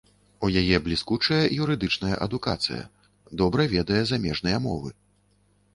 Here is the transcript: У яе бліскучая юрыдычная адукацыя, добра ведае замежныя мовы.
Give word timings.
У 0.45 0.47
яе 0.61 0.77
бліскучая 0.87 1.41
юрыдычная 1.65 2.15
адукацыя, 2.29 2.81
добра 3.45 3.69
ведае 3.77 4.03
замежныя 4.15 4.57
мовы. 4.67 4.89